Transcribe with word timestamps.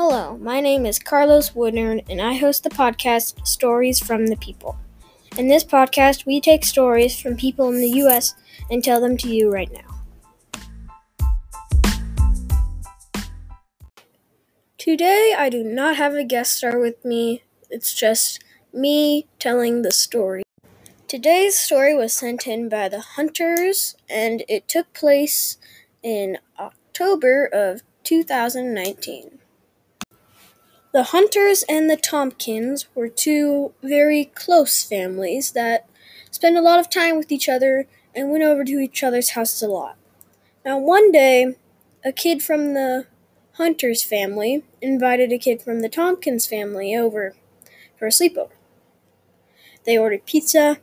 Hello, 0.00 0.38
my 0.38 0.60
name 0.60 0.86
is 0.86 1.00
Carlos 1.00 1.56
Woodard, 1.56 2.04
and 2.08 2.22
I 2.22 2.34
host 2.34 2.62
the 2.62 2.70
podcast 2.70 3.44
Stories 3.44 3.98
from 3.98 4.28
the 4.28 4.36
People. 4.36 4.78
In 5.36 5.48
this 5.48 5.64
podcast, 5.64 6.24
we 6.24 6.40
take 6.40 6.64
stories 6.64 7.18
from 7.18 7.36
people 7.36 7.68
in 7.68 7.80
the 7.80 7.90
U.S. 8.02 8.36
and 8.70 8.84
tell 8.84 9.00
them 9.00 9.16
to 9.16 9.28
you 9.28 9.50
right 9.50 9.68
now. 9.72 10.04
Today, 14.78 15.34
I 15.36 15.48
do 15.48 15.64
not 15.64 15.96
have 15.96 16.14
a 16.14 16.22
guest 16.22 16.58
star 16.58 16.78
with 16.78 17.04
me, 17.04 17.42
it's 17.68 17.92
just 17.92 18.38
me 18.72 19.26
telling 19.40 19.82
the 19.82 19.90
story. 19.90 20.44
Today's 21.08 21.58
story 21.58 21.96
was 21.96 22.14
sent 22.14 22.46
in 22.46 22.68
by 22.68 22.88
the 22.88 23.00
Hunters, 23.00 23.96
and 24.08 24.44
it 24.48 24.68
took 24.68 24.92
place 24.92 25.58
in 26.04 26.38
October 26.56 27.46
of 27.46 27.82
2019. 28.04 29.40
The 30.90 31.04
Hunters 31.04 31.64
and 31.68 31.90
the 31.90 31.98
Tompkins 31.98 32.86
were 32.94 33.08
two 33.08 33.74
very 33.82 34.24
close 34.24 34.82
families 34.82 35.52
that 35.52 35.86
spent 36.30 36.56
a 36.56 36.62
lot 36.62 36.80
of 36.80 36.88
time 36.88 37.18
with 37.18 37.30
each 37.30 37.46
other 37.46 37.86
and 38.14 38.30
went 38.30 38.42
over 38.42 38.64
to 38.64 38.78
each 38.78 39.02
other's 39.02 39.30
houses 39.30 39.60
a 39.60 39.68
lot. 39.68 39.98
Now, 40.64 40.78
one 40.78 41.12
day, 41.12 41.56
a 42.02 42.10
kid 42.10 42.42
from 42.42 42.72
the 42.72 43.06
Hunters 43.54 44.02
family 44.02 44.64
invited 44.80 45.30
a 45.30 45.36
kid 45.36 45.60
from 45.60 45.80
the 45.80 45.90
Tompkins 45.90 46.46
family 46.46 46.96
over 46.96 47.34
for 47.98 48.06
a 48.06 48.10
sleepover. 48.10 48.50
They 49.84 49.98
ordered 49.98 50.24
pizza, 50.24 50.78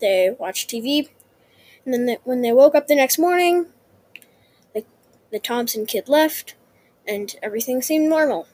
they 0.00 0.36
watched 0.38 0.68
TV, 0.68 1.08
and 1.86 1.94
then 1.94 2.04
they, 2.04 2.18
when 2.24 2.42
they 2.42 2.52
woke 2.52 2.74
up 2.74 2.88
the 2.88 2.94
next 2.94 3.18
morning, 3.18 3.66
the, 4.74 4.84
the 5.32 5.38
Thompson 5.38 5.86
kid 5.86 6.10
left, 6.10 6.54
and 7.06 7.34
everything 7.42 7.80
seemed 7.80 8.10
normal. 8.10 8.48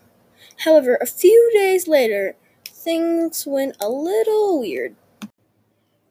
However, 0.59 0.98
a 1.01 1.07
few 1.07 1.51
days 1.55 1.89
later, 1.89 2.37
things 2.65 3.47
went 3.47 3.77
a 3.81 3.89
little 3.89 4.61
weird. 4.61 4.97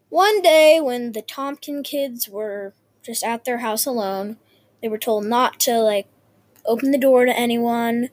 One 0.10 0.42
day, 0.42 0.80
when 0.82 1.14
the 1.14 1.22
Tompkin 1.22 1.84
kids 1.84 2.28
were 2.28 2.74
just 3.02 3.24
at 3.24 3.46
their 3.46 3.59
house 3.59 3.86
alone, 3.86 4.38
they 4.82 4.90
were 4.90 4.98
told 4.98 5.26
not 5.26 5.59
to, 5.62 5.80
like, 5.80 6.08
open 6.66 6.92
the 6.92 6.98
door 6.98 7.26
to 7.26 7.38
anyone 7.38 8.09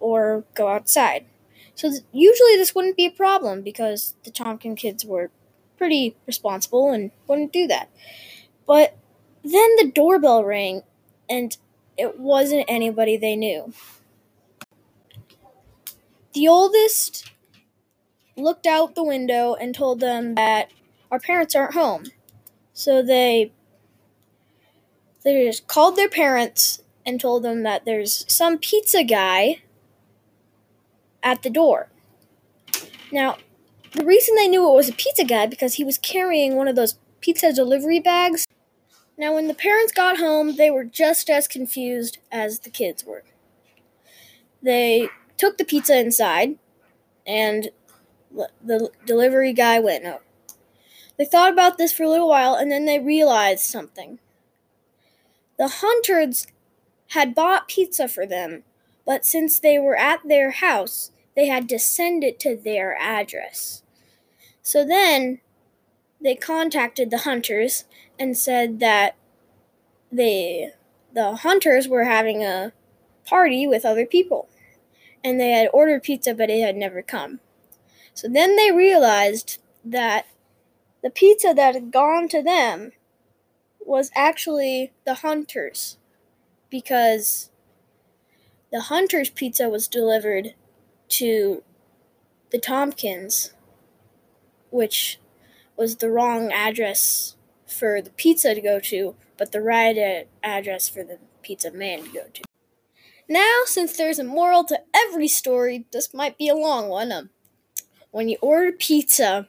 or 0.00 0.44
go 0.54 0.68
outside. 0.68 1.26
So, 1.74 1.90
th- 1.90 2.02
usually, 2.12 2.56
this 2.56 2.74
wouldn't 2.74 2.96
be 2.96 3.06
a 3.06 3.10
problem 3.10 3.62
because 3.62 4.14
the 4.24 4.30
Tompkin 4.30 4.76
kids 4.76 5.04
were 5.04 5.30
pretty 5.76 6.16
responsible 6.26 6.90
and 6.90 7.10
wouldn't 7.26 7.52
do 7.52 7.66
that. 7.66 7.90
But 8.66 8.96
then 9.42 9.76
the 9.76 9.90
doorbell 9.94 10.44
rang, 10.44 10.82
and 11.28 11.56
it 11.98 12.18
wasn't 12.18 12.64
anybody 12.68 13.16
they 13.16 13.36
knew. 13.36 13.72
The 16.34 16.48
oldest 16.48 17.30
looked 18.36 18.66
out 18.66 18.94
the 18.94 19.04
window 19.04 19.54
and 19.54 19.74
told 19.74 20.00
them 20.00 20.34
that 20.34 20.70
our 21.10 21.18
parents 21.18 21.54
aren't 21.54 21.74
home. 21.74 22.04
So 22.72 23.02
they 23.02 23.52
they 25.22 25.46
just 25.46 25.66
called 25.66 25.96
their 25.96 26.08
parents 26.08 26.82
and 27.06 27.20
told 27.20 27.42
them 27.42 27.62
that 27.62 27.84
there's 27.84 28.24
some 28.28 28.58
pizza 28.58 29.04
guy 29.04 29.62
at 31.22 31.42
the 31.42 31.50
door. 31.50 31.88
Now, 33.12 33.36
the 33.92 34.04
reason 34.04 34.34
they 34.34 34.48
knew 34.48 34.68
it 34.68 34.74
was 34.74 34.88
a 34.88 34.94
pizza 34.94 35.24
guy 35.24 35.46
because 35.46 35.74
he 35.74 35.84
was 35.84 35.98
carrying 35.98 36.56
one 36.56 36.66
of 36.66 36.76
those 36.76 36.98
pizza 37.20 37.52
delivery 37.52 38.00
bags. 38.00 38.46
Now, 39.16 39.34
when 39.34 39.46
the 39.46 39.54
parents 39.54 39.92
got 39.92 40.18
home, 40.18 40.56
they 40.56 40.70
were 40.70 40.84
just 40.84 41.28
as 41.28 41.46
confused 41.46 42.18
as 42.32 42.60
the 42.60 42.70
kids 42.70 43.04
were. 43.04 43.22
They 44.62 45.08
took 45.42 45.58
the 45.58 45.64
pizza 45.64 45.98
inside, 45.98 46.56
and 47.26 47.70
the 48.64 48.90
delivery 49.04 49.52
guy 49.52 49.80
went 49.80 50.06
out. 50.06 50.22
They 51.18 51.24
thought 51.24 51.52
about 51.52 51.78
this 51.78 51.92
for 51.92 52.04
a 52.04 52.08
little 52.08 52.28
while, 52.28 52.54
and 52.54 52.70
then 52.70 52.84
they 52.84 53.00
realized 53.00 53.64
something. 53.64 54.20
The 55.58 55.66
Hunters 55.66 56.46
had 57.08 57.34
bought 57.34 57.66
pizza 57.66 58.06
for 58.06 58.24
them, 58.24 58.62
but 59.04 59.26
since 59.26 59.58
they 59.58 59.80
were 59.80 59.96
at 59.96 60.20
their 60.24 60.52
house, 60.52 61.10
they 61.34 61.48
had 61.48 61.68
to 61.70 61.78
send 61.80 62.22
it 62.22 62.38
to 62.38 62.54
their 62.54 62.96
address. 62.96 63.82
So 64.62 64.86
then 64.86 65.40
they 66.20 66.36
contacted 66.36 67.10
the 67.10 67.18
Hunters 67.18 67.84
and 68.16 68.38
said 68.38 68.78
that 68.78 69.16
they 70.12 70.70
the 71.12 71.34
Hunters 71.34 71.88
were 71.88 72.04
having 72.04 72.44
a 72.44 72.72
party 73.26 73.66
with 73.66 73.84
other 73.84 74.06
people 74.06 74.48
and 75.24 75.40
they 75.40 75.50
had 75.50 75.68
ordered 75.72 76.02
pizza, 76.02 76.34
but 76.34 76.50
it 76.50 76.62
had 76.62 76.76
never 76.76 77.02
come. 77.02 77.40
So 78.14 78.28
then 78.28 78.56
they 78.56 78.70
realized 78.70 79.58
that 79.84 80.26
the 81.02 81.10
pizza 81.10 81.52
that 81.54 81.74
had 81.74 81.90
gone 81.90 82.28
to 82.28 82.42
them 82.42 82.92
was 83.80 84.10
actually 84.14 84.92
the 85.04 85.14
Hunter's 85.14 85.98
because 86.70 87.50
the 88.70 88.82
Hunter's 88.82 89.30
pizza 89.30 89.68
was 89.68 89.88
delivered 89.88 90.54
to 91.08 91.62
the 92.50 92.58
Tompkins, 92.58 93.52
which 94.70 95.18
was 95.76 95.96
the 95.96 96.10
wrong 96.10 96.52
address 96.52 97.36
for 97.66 98.00
the 98.00 98.10
pizza 98.10 98.54
to 98.54 98.60
go 98.60 98.78
to, 98.80 99.14
but 99.36 99.52
the 99.52 99.60
right 99.60 100.26
address 100.42 100.88
for 100.88 101.02
the 101.02 101.18
pizza 101.42 101.70
man 101.70 102.04
to 102.04 102.08
go 102.10 102.24
to. 102.32 102.42
Now, 103.28 103.62
since 103.66 103.96
there's 103.96 104.18
a 104.18 104.24
moral 104.24 104.64
to 104.64 104.80
every 104.94 105.28
story, 105.28 105.86
this 105.92 106.12
might 106.12 106.36
be 106.36 106.48
a 106.48 106.54
long 106.54 106.88
one. 106.88 107.12
Um, 107.12 107.30
when 108.10 108.28
you 108.28 108.36
order 108.42 108.72
pizza, 108.72 109.48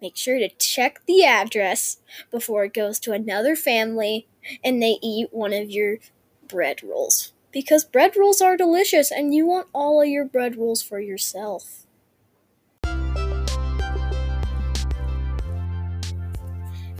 make 0.00 0.16
sure 0.16 0.38
to 0.38 0.48
check 0.48 1.00
the 1.06 1.24
address 1.24 1.98
before 2.30 2.64
it 2.64 2.74
goes 2.74 2.98
to 3.00 3.12
another 3.12 3.54
family 3.56 4.26
and 4.64 4.80
they 4.82 4.98
eat 5.02 5.28
one 5.32 5.52
of 5.52 5.70
your 5.70 5.98
bread 6.46 6.82
rolls. 6.82 7.32
Because 7.52 7.84
bread 7.84 8.16
rolls 8.16 8.40
are 8.40 8.56
delicious 8.56 9.10
and 9.10 9.34
you 9.34 9.46
want 9.46 9.68
all 9.72 10.00
of 10.00 10.08
your 10.08 10.24
bread 10.24 10.56
rolls 10.56 10.82
for 10.82 11.00
yourself. 11.00 11.86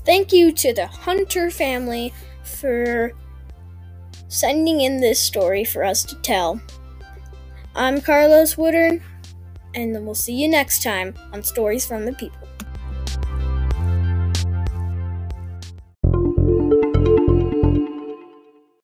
Thank 0.05 0.33
you 0.33 0.53
to 0.53 0.73
the 0.73 0.87
Hunter 0.87 1.51
family 1.51 2.13
for 2.43 3.13
sending 4.29 4.83
in 4.83 5.01
this 5.01 5.19
story 5.19 5.65
for 5.65 5.85
us 5.85 6.05
to 6.05 6.15
tell. 6.17 6.61
I'm 7.75 8.01
Carlos 8.01 8.57
Woodard, 8.57 9.03
and 9.75 9.93
we'll 10.05 10.15
see 10.15 10.35
you 10.35 10.49
next 10.49 10.83
time 10.83 11.15
on 11.33 11.43
Stories 11.43 11.87
from 11.87 12.05
the 12.05 12.13
People. 12.13 12.47